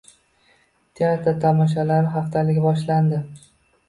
Teatr 0.99 1.35
tomoshalari 1.43 2.09
haftaligi 2.15 2.65
boshlandi 2.65 3.21